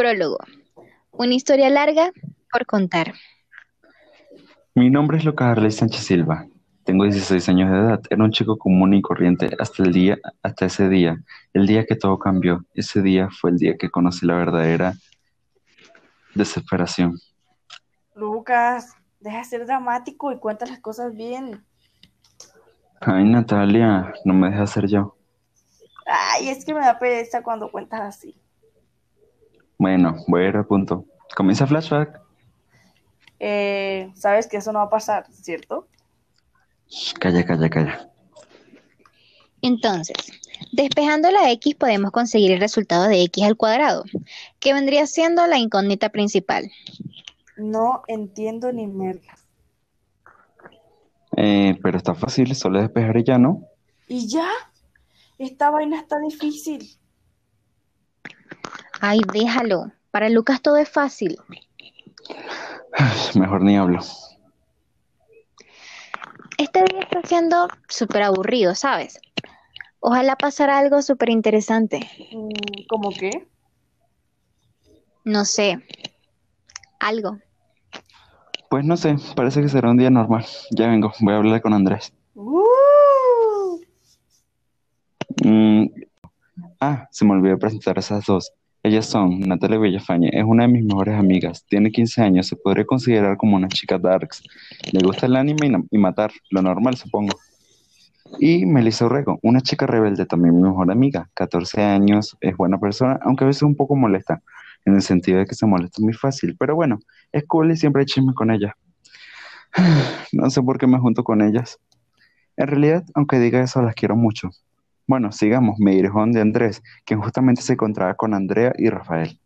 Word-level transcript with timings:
Prólogo. 0.00 0.38
Una 1.10 1.34
historia 1.34 1.68
larga 1.68 2.10
por 2.50 2.64
contar. 2.64 3.12
Mi 4.74 4.88
nombre 4.88 5.18
es 5.18 5.26
Lucas 5.26 5.48
Arley 5.48 5.70
Sánchez 5.70 6.04
Silva. 6.04 6.46
Tengo 6.84 7.04
16 7.04 7.46
años 7.50 7.70
de 7.70 7.76
edad. 7.76 8.00
Era 8.08 8.24
un 8.24 8.30
chico 8.30 8.56
común 8.56 8.94
y 8.94 9.02
corriente 9.02 9.50
hasta 9.58 9.82
el 9.82 9.92
día, 9.92 10.16
hasta 10.42 10.64
ese 10.64 10.88
día, 10.88 11.22
el 11.52 11.66
día 11.66 11.84
que 11.84 11.96
todo 11.96 12.18
cambió. 12.18 12.64
Ese 12.72 13.02
día 13.02 13.28
fue 13.30 13.50
el 13.50 13.58
día 13.58 13.76
que 13.76 13.90
conocí 13.90 14.24
la 14.24 14.36
verdadera 14.36 14.94
desesperación. 16.34 17.18
Lucas, 18.14 18.94
deja 19.18 19.40
de 19.40 19.44
ser 19.44 19.66
dramático 19.66 20.32
y 20.32 20.38
cuenta 20.38 20.64
las 20.64 20.80
cosas 20.80 21.14
bien. 21.14 21.62
Ay, 23.02 23.24
Natalia, 23.24 24.14
no 24.24 24.32
me 24.32 24.48
dejas 24.48 24.70
ser 24.70 24.86
yo. 24.86 25.14
Ay, 26.06 26.48
es 26.48 26.64
que 26.64 26.72
me 26.72 26.80
da 26.80 26.98
pereza 26.98 27.42
cuando 27.42 27.70
cuentas 27.70 28.00
así. 28.00 28.40
Bueno, 29.80 30.14
voy 30.28 30.42
a 30.42 30.48
ir 30.48 30.56
al 30.56 30.66
punto. 30.66 31.06
Comienza 31.34 31.66
flashback. 31.66 32.20
Eh, 33.38 34.10
Sabes 34.14 34.46
que 34.46 34.58
eso 34.58 34.72
no 34.74 34.80
va 34.80 34.84
a 34.84 34.90
pasar, 34.90 35.24
¿cierto? 35.32 35.88
Shh, 36.90 37.14
Calla, 37.14 37.46
calla, 37.46 37.70
calla. 37.70 38.10
Entonces, 39.62 40.16
despejando 40.72 41.30
la 41.30 41.50
x 41.52 41.76
podemos 41.76 42.10
conseguir 42.10 42.50
el 42.52 42.60
resultado 42.60 43.08
de 43.08 43.22
x 43.22 43.42
al 43.42 43.56
cuadrado, 43.56 44.04
que 44.58 44.74
vendría 44.74 45.06
siendo 45.06 45.46
la 45.46 45.56
incógnita 45.56 46.10
principal. 46.10 46.70
No 47.56 48.02
entiendo 48.06 48.70
ni 48.72 48.86
merda. 48.86 49.34
Eh, 51.38 51.78
pero 51.82 51.96
está 51.96 52.14
fácil, 52.14 52.54
solo 52.54 52.82
despejar 52.82 53.16
y 53.16 53.24
ya, 53.24 53.38
¿no? 53.38 53.62
¿Y 54.08 54.28
ya? 54.28 54.46
Esta 55.38 55.70
vaina 55.70 55.98
está 55.98 56.18
difícil. 56.18 56.99
Ay, 59.00 59.20
déjalo. 59.32 59.92
Para 60.10 60.28
Lucas 60.28 60.60
todo 60.62 60.76
es 60.76 60.88
fácil. 60.88 61.38
Mejor 63.34 63.62
ni 63.62 63.76
hablo. 63.76 64.00
Este 66.58 66.84
día 66.84 67.00
está 67.00 67.22
siendo 67.24 67.68
súper 67.88 68.22
aburrido, 68.22 68.74
¿sabes? 68.74 69.18
Ojalá 70.00 70.36
pasara 70.36 70.78
algo 70.78 71.00
súper 71.02 71.30
interesante. 71.30 72.00
Mm, 72.32 72.86
¿Cómo 72.88 73.10
qué? 73.10 73.48
No 75.24 75.44
sé. 75.44 75.78
Algo. 76.98 77.38
Pues 78.68 78.84
no 78.84 78.96
sé, 78.96 79.16
parece 79.34 79.62
que 79.62 79.68
será 79.68 79.90
un 79.90 79.96
día 79.96 80.10
normal. 80.10 80.46
Ya 80.70 80.88
vengo, 80.88 81.12
voy 81.20 81.34
a 81.34 81.38
hablar 81.38 81.60
con 81.62 81.74
Andrés. 81.74 82.12
¡Uh! 82.34 83.80
Mm, 85.44 85.86
Ah, 86.82 87.08
se 87.10 87.24
me 87.26 87.32
olvidó 87.32 87.58
presentar 87.58 87.96
a 87.96 88.00
esas 88.00 88.24
dos. 88.24 88.52
Ellas 88.82 89.04
son 89.06 89.40
Natalia 89.40 89.78
Villafañe, 89.78 90.30
es 90.32 90.44
una 90.44 90.62
de 90.62 90.72
mis 90.72 90.84
mejores 90.84 91.14
amigas, 91.14 91.66
tiene 91.68 91.90
15 91.90 92.22
años, 92.22 92.46
se 92.46 92.56
podría 92.56 92.86
considerar 92.86 93.36
como 93.36 93.56
una 93.56 93.68
chica 93.68 93.98
darks. 93.98 94.42
Le 94.92 95.04
gusta 95.04 95.26
el 95.26 95.36
anime 95.36 95.84
y, 95.90 95.98
matar, 95.98 96.30
lo 96.48 96.62
normal 96.62 96.96
supongo. 96.96 97.38
Y 98.38 98.64
Melissa 98.64 99.04
Urrego, 99.04 99.38
una 99.42 99.60
chica 99.60 99.86
rebelde, 99.86 100.24
también 100.24 100.56
mi 100.56 100.62
mejor 100.62 100.90
amiga, 100.90 101.28
14 101.34 101.82
años, 101.82 102.38
es 102.40 102.56
buena 102.56 102.78
persona, 102.78 103.18
aunque 103.22 103.44
a 103.44 103.48
veces 103.48 103.64
un 103.64 103.76
poco 103.76 103.96
molesta, 103.96 104.40
en 104.86 104.94
el 104.94 105.02
sentido 105.02 105.40
de 105.40 105.46
que 105.46 105.54
se 105.54 105.66
molesta 105.66 106.00
muy 106.00 106.14
fácil, 106.14 106.56
pero 106.58 106.74
bueno, 106.74 107.00
es 107.32 107.44
cool 107.46 107.70
y 107.72 107.76
siempre 107.76 108.00
hay 108.00 108.06
chisme 108.06 108.32
con 108.32 108.50
ella. 108.50 108.74
No 110.32 110.48
sé 110.48 110.62
por 110.62 110.78
qué 110.78 110.86
me 110.86 110.98
junto 110.98 111.22
con 111.22 111.42
ellas. 111.42 111.78
En 112.56 112.66
realidad, 112.66 113.04
aunque 113.14 113.38
diga 113.38 113.62
eso, 113.62 113.82
las 113.82 113.94
quiero 113.94 114.16
mucho. 114.16 114.50
Bueno, 115.10 115.32
sigamos, 115.32 115.80
me 115.80 115.90
dirijo 115.90 116.24
de 116.24 116.40
Andrés, 116.40 116.84
quien 117.04 117.20
justamente 117.20 117.62
se 117.62 117.72
encontraba 117.72 118.14
con 118.14 118.32
Andrea 118.32 118.72
y 118.78 118.90
Rafael. 118.90 119.40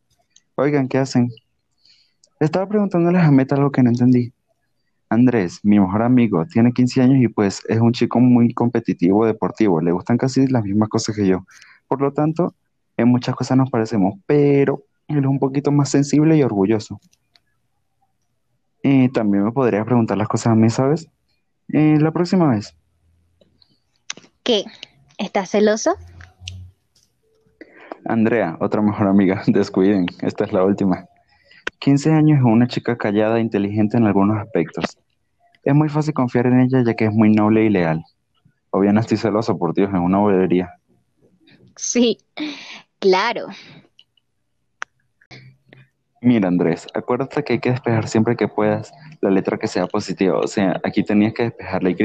Oigan, 0.56 0.88
¿qué 0.88 0.98
hacen? 0.98 1.30
Estaba 2.38 2.68
preguntándoles 2.68 3.22
a 3.22 3.30
Meta 3.30 3.54
algo 3.54 3.72
que 3.72 3.82
no 3.82 3.88
entendí. 3.88 4.30
Andrés, 5.08 5.60
mi 5.62 5.80
mejor 5.80 6.02
amigo, 6.02 6.44
tiene 6.44 6.70
15 6.70 7.00
años 7.00 7.16
y 7.22 7.28
pues 7.28 7.62
es 7.66 7.80
un 7.80 7.92
chico 7.92 8.20
muy 8.20 8.52
competitivo, 8.52 9.24
deportivo, 9.24 9.80
le 9.80 9.90
gustan 9.90 10.18
casi 10.18 10.46
las 10.48 10.62
mismas 10.64 10.90
cosas 10.90 11.16
que 11.16 11.26
yo. 11.26 11.46
Por 11.88 12.02
lo 12.02 12.12
tanto, 12.12 12.54
en 12.98 13.08
muchas 13.08 13.34
cosas 13.34 13.56
nos 13.56 13.70
parecemos, 13.70 14.16
pero 14.26 14.82
él 15.08 15.20
es 15.20 15.24
un 15.24 15.38
poquito 15.38 15.72
más 15.72 15.88
sensible 15.88 16.36
y 16.36 16.42
orgulloso. 16.42 17.00
Y 18.82 19.08
también 19.08 19.44
me 19.44 19.52
podrías 19.52 19.86
preguntar 19.86 20.18
las 20.18 20.28
cosas 20.28 20.48
a 20.48 20.54
mí, 20.56 20.68
¿sabes? 20.68 21.08
Eh, 21.72 21.96
la 21.98 22.10
próxima 22.10 22.50
vez. 22.50 22.76
¿Qué? 24.42 24.64
¿Estás 25.18 25.50
celoso? 25.50 25.96
Andrea, 28.04 28.56
otra 28.60 28.82
mejor 28.82 29.06
amiga, 29.06 29.42
descuiden, 29.46 30.06
esta 30.22 30.44
es 30.44 30.52
la 30.52 30.64
última. 30.64 31.06
15 31.78 32.12
años 32.12 32.38
es 32.38 32.44
una 32.44 32.66
chica 32.66 32.96
callada 32.96 33.38
e 33.38 33.40
inteligente 33.40 33.96
en 33.96 34.06
algunos 34.06 34.38
aspectos. 34.38 34.98
Es 35.62 35.74
muy 35.74 35.88
fácil 35.88 36.14
confiar 36.14 36.46
en 36.46 36.60
ella 36.60 36.82
ya 36.84 36.94
que 36.94 37.06
es 37.06 37.12
muy 37.12 37.30
noble 37.30 37.64
y 37.64 37.70
leal. 37.70 38.04
O 38.70 38.80
bien 38.80 38.98
estoy 38.98 39.16
celoso, 39.16 39.56
por 39.56 39.74
Dios, 39.74 39.90
en 39.90 40.00
una 40.00 40.18
bobería. 40.18 40.74
Sí, 41.76 42.18
claro. 42.98 43.46
Mira, 46.20 46.48
Andrés, 46.48 46.86
acuérdate 46.94 47.44
que 47.44 47.52
hay 47.54 47.58
que 47.60 47.70
despejar 47.70 48.08
siempre 48.08 48.36
que 48.36 48.48
puedas 48.48 48.92
la 49.20 49.30
letra 49.30 49.58
que 49.58 49.68
sea 49.68 49.86
positiva. 49.86 50.38
O 50.38 50.46
sea, 50.46 50.80
aquí 50.82 51.02
tenías 51.02 51.34
que 51.34 51.44
despejar 51.44 51.82
la 51.82 51.90
Y. 51.90 51.96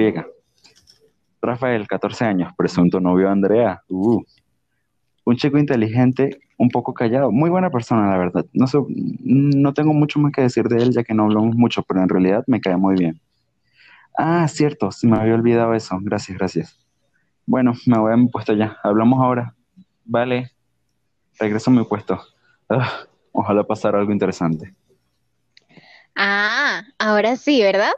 Rafael, 1.41 1.88
14 1.88 2.25
años, 2.25 2.53
presunto 2.57 3.00
novio 3.00 3.27
de 3.27 3.31
Andrea. 3.31 3.81
Uh. 3.89 4.22
Un 5.25 5.35
chico 5.35 5.57
inteligente, 5.57 6.39
un 6.57 6.69
poco 6.69 6.94
callado, 6.94 7.31
muy 7.31 7.50
buena 7.50 7.69
persona, 7.69 8.09
la 8.09 8.17
verdad. 8.17 8.45
No 8.53 8.67
sé, 8.67 8.79
no 8.88 9.73
tengo 9.73 9.94
mucho 9.94 10.19
más 10.19 10.31
que 10.31 10.41
decir 10.41 10.66
de 10.67 10.77
él 10.77 10.91
ya 10.91 11.03
que 11.03 11.13
no 11.13 11.23
hablamos 11.23 11.55
mucho, 11.55 11.83
pero 11.83 12.01
en 12.01 12.09
realidad 12.09 12.44
me 12.47 12.59
cae 12.59 12.77
muy 12.77 12.95
bien. 12.95 13.22
Ah, 14.17 14.47
cierto, 14.47 14.91
se 14.91 15.07
me 15.07 15.17
había 15.17 15.35
olvidado 15.35 15.73
eso. 15.73 15.97
Gracias, 16.01 16.38
gracias. 16.38 16.79
Bueno, 17.45 17.73
me 17.85 17.97
voy 17.97 18.13
a 18.13 18.17
mi 18.17 18.27
puesto 18.27 18.53
ya. 18.53 18.77
Hablamos 18.83 19.21
ahora. 19.21 19.56
Vale. 20.03 20.51
Regreso 21.39 21.71
a 21.71 21.73
mi 21.73 21.83
puesto. 21.85 22.19
Ah, 22.67 23.06
ojalá 23.31 23.63
pasara 23.63 24.00
algo 24.00 24.11
interesante. 24.11 24.73
Ah, 26.16 26.83
ahora 26.97 27.38
sí, 27.38 27.61
¿verdad? 27.61 27.94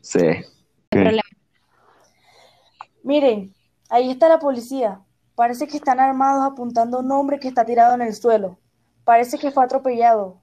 Sí. 0.00 0.20
Miren, 3.02 3.54
ahí 3.88 4.10
está 4.10 4.28
la 4.28 4.38
policía. 4.38 5.00
Parece 5.34 5.66
que 5.66 5.76
están 5.76 6.00
armados 6.00 6.44
apuntando 6.44 6.98
a 6.98 7.00
un 7.00 7.10
hombre 7.12 7.38
que 7.38 7.48
está 7.48 7.64
tirado 7.64 7.94
en 7.94 8.02
el 8.02 8.14
suelo. 8.14 8.58
Parece 9.04 9.38
que 9.38 9.50
fue 9.50 9.64
atropellado, 9.64 10.40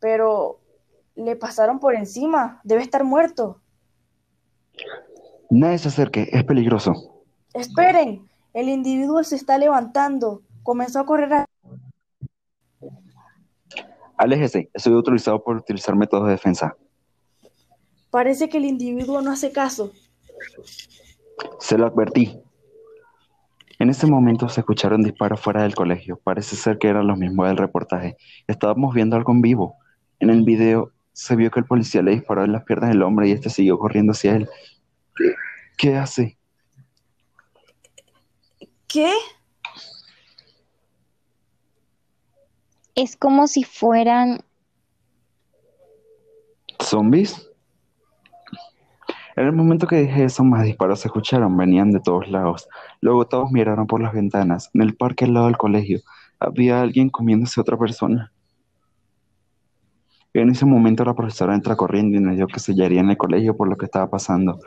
pero 0.00 0.60
le 1.14 1.36
pasaron 1.36 1.78
por 1.78 1.94
encima. 1.94 2.60
Debe 2.64 2.82
estar 2.82 3.04
muerto. 3.04 3.60
Nadie 5.50 5.78
se 5.78 5.88
acerque, 5.88 6.28
es 6.32 6.44
peligroso. 6.44 7.24
Esperen, 7.54 8.28
el 8.52 8.68
individuo 8.68 9.22
se 9.24 9.36
está 9.36 9.58
levantando. 9.58 10.42
Comenzó 10.62 11.00
a 11.00 11.06
correr 11.06 11.32
a... 11.32 11.46
Aléjese, 14.16 14.70
estoy 14.74 14.92
autorizado 14.92 15.42
por 15.42 15.56
utilizar 15.56 15.96
métodos 15.96 16.26
de 16.26 16.32
defensa. 16.32 16.76
Parece 18.10 18.48
que 18.48 18.58
el 18.58 18.64
individuo 18.64 19.22
no 19.22 19.30
hace 19.30 19.52
caso. 19.52 19.92
Se 21.70 21.78
lo 21.78 21.86
advertí. 21.86 22.36
En 23.78 23.90
ese 23.90 24.08
momento 24.08 24.48
se 24.48 24.58
escucharon 24.58 25.04
disparos 25.04 25.40
fuera 25.40 25.62
del 25.62 25.76
colegio. 25.76 26.18
Parece 26.18 26.56
ser 26.56 26.78
que 26.78 26.88
eran 26.88 27.06
los 27.06 27.16
mismos 27.16 27.46
del 27.46 27.58
reportaje. 27.58 28.16
Estábamos 28.48 28.92
viendo 28.92 29.14
algo 29.14 29.30
en 29.30 29.40
vivo. 29.40 29.76
En 30.18 30.30
el 30.30 30.42
video 30.42 30.90
se 31.12 31.36
vio 31.36 31.48
que 31.52 31.60
el 31.60 31.66
policía 31.66 32.02
le 32.02 32.10
disparó 32.10 32.42
en 32.42 32.50
las 32.50 32.64
piernas 32.64 32.90
del 32.90 33.04
hombre 33.04 33.28
y 33.28 33.30
este 33.30 33.50
siguió 33.50 33.78
corriendo 33.78 34.10
hacia 34.10 34.34
él. 34.34 34.48
¿Qué, 35.14 35.34
qué 35.78 35.96
hace? 35.96 36.36
¿Qué? 38.88 39.12
Es 42.96 43.14
como 43.14 43.46
si 43.46 43.62
fueran... 43.62 44.40
¿Zombies? 46.82 47.48
En 49.40 49.46
el 49.46 49.52
momento 49.52 49.86
que 49.86 49.96
dije 49.96 50.24
eso, 50.24 50.44
más 50.44 50.64
disparos 50.64 51.00
se 51.00 51.08
escucharon, 51.08 51.56
venían 51.56 51.90
de 51.92 52.00
todos 52.00 52.28
lados. 52.28 52.68
Luego 53.00 53.26
todos 53.26 53.50
miraron 53.50 53.86
por 53.86 54.02
las 54.02 54.12
ventanas. 54.12 54.68
En 54.74 54.82
el 54.82 54.94
parque 54.94 55.24
al 55.24 55.32
lado 55.32 55.46
del 55.46 55.56
colegio 55.56 56.00
había 56.38 56.82
alguien 56.82 57.08
comiéndose 57.08 57.58
a 57.58 57.62
otra 57.62 57.78
persona. 57.78 58.30
En 60.34 60.50
ese 60.50 60.66
momento 60.66 61.06
la 61.06 61.14
profesora 61.14 61.54
entra 61.54 61.74
corriendo 61.74 62.18
y 62.18 62.20
nos 62.20 62.36
dijo 62.36 62.48
que 62.48 62.60
sellaría 62.60 63.00
en 63.00 63.08
el 63.08 63.16
colegio 63.16 63.56
por 63.56 63.66
lo 63.66 63.78
que 63.78 63.86
estaba 63.86 64.10
pasando. 64.10 64.60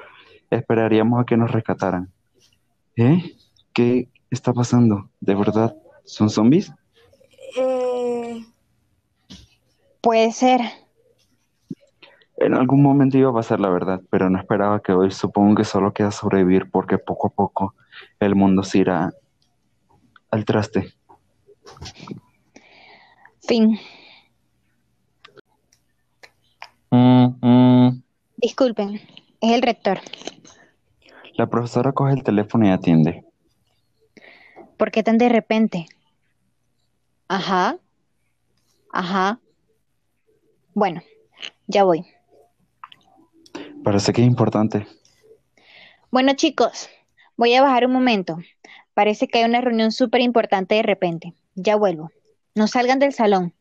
Esperaríamos 0.50 1.22
a 1.22 1.26
que 1.26 1.38
nos 1.38 1.52
rescataran. 1.52 2.12
¿Eh? 2.96 3.22
¿Qué 3.74 4.10
está 4.32 4.54
pasando? 4.54 5.08
¿De 5.22 5.36
verdad? 5.36 5.76
¿Son 6.04 6.32
zombies? 6.32 6.74
Eh, 7.60 8.44
Puede 10.02 10.32
ser. 10.32 10.62
En 12.44 12.56
algún 12.56 12.84
momento 12.84 13.18
iba 13.18 13.30
a 13.30 13.34
pasar 13.34 13.62
la 13.62 13.70
verdad, 13.70 14.02
pero 14.10 14.30
no 14.30 14.38
esperaba 14.38 14.82
que 14.82 14.92
hoy. 14.92 15.12
Supongo 15.12 15.56
que 15.56 15.64
solo 15.64 15.94
queda 15.94 16.12
sobrevivir 16.12 16.70
porque 16.70 16.98
poco 16.98 17.28
a 17.28 17.30
poco 17.30 17.74
el 18.20 18.36
mundo 18.36 18.64
se 18.64 18.80
irá 18.80 19.14
al 20.30 20.44
traste. 20.44 20.94
Fin. 23.48 23.80
Mm, 26.92 27.28
mm. 27.42 28.04
Disculpen, 28.36 28.96
es 29.40 29.52
el 29.52 29.62
rector. 29.62 30.00
La 31.36 31.48
profesora 31.48 31.94
coge 31.94 32.12
el 32.12 32.24
teléfono 32.24 32.68
y 32.68 32.72
atiende. 32.72 33.24
¿Por 34.76 34.92
qué 34.92 35.02
tan 35.02 35.18
de 35.18 35.30
repente? 35.30 35.86
Ajá. 37.30 37.78
Ajá. 38.92 39.40
Bueno, 40.74 41.02
ya 41.68 41.86
voy. 41.86 42.06
Parece 43.84 44.14
que 44.14 44.22
es 44.22 44.28
importante. 44.28 44.88
Bueno, 46.12 46.34
chicos, 46.36 46.90
voy 47.36 47.54
a 47.54 47.62
bajar 47.62 47.86
un 47.86 47.94
momento. 47.94 48.38
Parece 48.94 49.28
que 49.28 49.40
hay 49.40 49.46
una 49.46 49.62
reunión 49.62 49.92
súper 49.92 50.22
importante 50.22 50.76
de 50.76 50.84
repente. 50.84 51.34
Ya 51.56 51.76
vuelvo. 51.76 52.12
No 52.56 52.68
salgan 52.68 53.00
del 53.00 53.14
salón. 53.14 53.54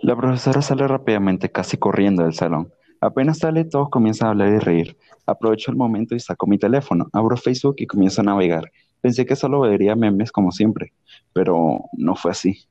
La 0.00 0.16
profesora 0.16 0.62
sale 0.62 0.86
rápidamente, 0.86 1.50
casi 1.50 1.76
corriendo 1.76 2.22
del 2.22 2.34
salón. 2.34 2.72
Apenas 3.00 3.38
sale, 3.38 3.64
todos 3.64 3.90
comienzan 3.90 4.28
a 4.28 4.30
hablar 4.30 4.48
y 4.48 4.58
reír. 4.58 4.96
Aprovecho 5.26 5.70
el 5.70 5.76
momento 5.76 6.14
y 6.14 6.20
saco 6.20 6.46
mi 6.46 6.58
teléfono, 6.58 7.08
abro 7.12 7.36
Facebook 7.36 7.76
y 7.78 7.86
comienzo 7.86 8.20
a 8.20 8.24
navegar. 8.24 8.70
Pensé 9.00 9.26
que 9.26 9.36
solo 9.36 9.60
vería 9.60 9.96
memes 9.96 10.32
como 10.32 10.52
siempre, 10.52 10.92
pero 11.32 11.80
no 11.92 12.16
fue 12.16 12.30
así. 12.30 12.66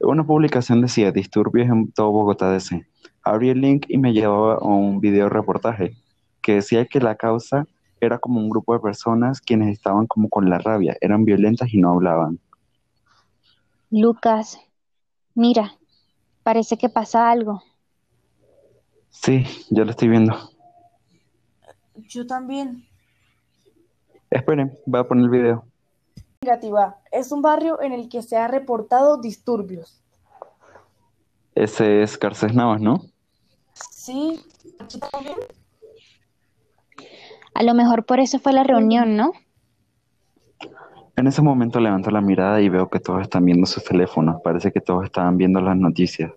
Una 0.00 0.24
publicación 0.24 0.80
decía 0.80 1.10
disturbios 1.10 1.68
en 1.68 1.90
todo 1.92 2.12
Bogotá 2.12 2.50
DC. 2.52 2.86
Abrí 3.28 3.50
el 3.50 3.60
link 3.60 3.84
y 3.88 3.98
me 3.98 4.14
llevaba 4.14 4.54
a 4.54 4.64
un 4.64 5.00
video 5.00 5.28
reportaje 5.28 5.94
que 6.40 6.54
decía 6.54 6.86
que 6.86 6.98
la 6.98 7.14
causa 7.14 7.66
era 8.00 8.18
como 8.18 8.40
un 8.40 8.48
grupo 8.48 8.72
de 8.72 8.80
personas 8.80 9.42
quienes 9.42 9.68
estaban 9.68 10.06
como 10.06 10.30
con 10.30 10.48
la 10.48 10.56
rabia, 10.56 10.96
eran 11.02 11.26
violentas 11.26 11.68
y 11.74 11.76
no 11.76 11.90
hablaban. 11.90 12.38
Lucas, 13.90 14.58
mira, 15.34 15.74
parece 16.42 16.78
que 16.78 16.88
pasa 16.88 17.30
algo. 17.30 17.62
Sí, 19.10 19.44
ya 19.68 19.84
lo 19.84 19.90
estoy 19.90 20.08
viendo. 20.08 20.34
Yo 21.96 22.26
también. 22.26 22.86
Esperen, 24.30 24.72
voy 24.86 25.00
a 25.00 25.04
poner 25.04 25.24
el 25.24 25.30
video. 25.30 25.64
Negativa. 26.40 26.96
Es 27.12 27.30
un 27.30 27.42
barrio 27.42 27.82
en 27.82 27.92
el 27.92 28.08
que 28.08 28.22
se 28.22 28.38
ha 28.38 28.48
reportado 28.48 29.18
disturbios. 29.18 30.02
Ese 31.54 32.02
es 32.02 32.18
Garcés 32.18 32.54
Navas, 32.54 32.80
¿no? 32.80 33.02
Sí. 33.90 34.40
A 37.54 37.62
lo 37.62 37.74
mejor 37.74 38.04
por 38.04 38.20
eso 38.20 38.38
fue 38.38 38.52
la 38.52 38.64
reunión, 38.64 39.16
¿no? 39.16 39.32
En 41.16 41.26
ese 41.26 41.42
momento 41.42 41.80
levanto 41.80 42.10
la 42.10 42.20
mirada 42.20 42.60
y 42.60 42.68
veo 42.68 42.88
que 42.88 43.00
todos 43.00 43.22
están 43.22 43.44
viendo 43.44 43.66
sus 43.66 43.82
teléfonos. 43.82 44.40
Parece 44.42 44.70
que 44.70 44.80
todos 44.80 45.04
estaban 45.04 45.36
viendo 45.36 45.60
las 45.60 45.76
noticias. 45.76 46.30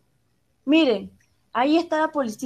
Miren, 0.66 1.12
ahí 1.54 1.78
está 1.78 2.00
la 2.00 2.08
policía. 2.08 2.40